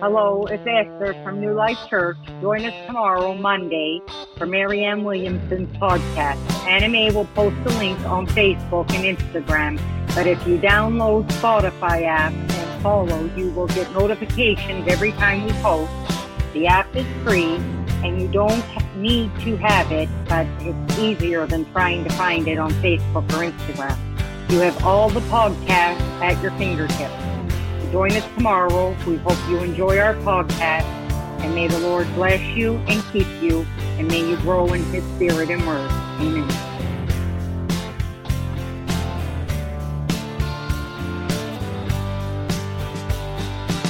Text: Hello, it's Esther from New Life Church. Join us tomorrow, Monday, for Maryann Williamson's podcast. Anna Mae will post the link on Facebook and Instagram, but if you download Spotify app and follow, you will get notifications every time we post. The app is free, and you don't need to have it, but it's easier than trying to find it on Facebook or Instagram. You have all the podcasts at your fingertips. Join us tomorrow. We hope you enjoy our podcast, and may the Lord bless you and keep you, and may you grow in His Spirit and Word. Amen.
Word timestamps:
Hello, 0.00 0.46
it's 0.46 0.64
Esther 0.66 1.12
from 1.22 1.40
New 1.40 1.52
Life 1.52 1.78
Church. 1.88 2.16
Join 2.40 2.64
us 2.64 2.86
tomorrow, 2.86 3.34
Monday, 3.34 4.00
for 4.36 4.46
Maryann 4.46 5.02
Williamson's 5.02 5.76
podcast. 5.76 6.38
Anna 6.66 6.88
Mae 6.88 7.10
will 7.10 7.26
post 7.34 7.56
the 7.64 7.70
link 7.78 7.98
on 8.06 8.26
Facebook 8.28 8.90
and 8.92 9.18
Instagram, 9.18 9.80
but 10.14 10.26
if 10.26 10.46
you 10.46 10.56
download 10.58 11.28
Spotify 11.32 12.04
app 12.04 12.32
and 12.32 12.82
follow, 12.82 13.28
you 13.36 13.50
will 13.50 13.66
get 13.68 13.90
notifications 13.92 14.86
every 14.88 15.12
time 15.12 15.44
we 15.44 15.52
post. 15.54 15.92
The 16.54 16.66
app 16.66 16.94
is 16.96 17.06
free, 17.24 17.56
and 18.04 18.22
you 18.22 18.28
don't 18.28 18.64
need 18.96 19.30
to 19.40 19.56
have 19.56 19.90
it, 19.92 20.08
but 20.28 20.46
it's 20.60 20.98
easier 20.98 21.46
than 21.46 21.70
trying 21.72 22.04
to 22.04 22.10
find 22.10 22.46
it 22.48 22.58
on 22.58 22.70
Facebook 22.74 23.28
or 23.32 23.50
Instagram. 23.50 23.98
You 24.50 24.60
have 24.60 24.82
all 24.84 25.10
the 25.10 25.20
podcasts 25.20 26.00
at 26.22 26.40
your 26.42 26.52
fingertips. 26.52 27.12
Join 27.90 28.12
us 28.12 28.24
tomorrow. 28.34 28.94
We 29.06 29.16
hope 29.16 29.38
you 29.48 29.58
enjoy 29.58 29.98
our 29.98 30.14
podcast, 30.16 30.84
and 31.40 31.54
may 31.54 31.68
the 31.68 31.78
Lord 31.78 32.06
bless 32.14 32.40
you 32.54 32.76
and 32.86 33.02
keep 33.12 33.26
you, 33.40 33.66
and 33.96 34.06
may 34.08 34.28
you 34.28 34.36
grow 34.38 34.72
in 34.74 34.82
His 34.84 35.02
Spirit 35.14 35.48
and 35.50 35.66
Word. 35.66 35.90
Amen. 36.20 36.87